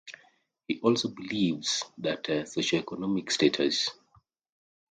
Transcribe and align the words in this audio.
He 0.67 0.79
also 0.79 1.09
believes 1.09 1.83
that 1.99 2.23
socioeconomic 2.23 3.31
status. 3.31 3.87